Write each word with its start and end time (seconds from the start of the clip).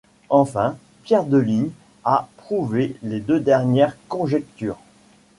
Enfin, 0.29 0.77
Pierre 1.03 1.25
Deligne 1.25 1.69
a 2.05 2.27
prouvé 2.37 2.95
les 3.03 3.19
deux 3.19 3.39
dernières 3.39 3.95
conjectures. 4.09 4.79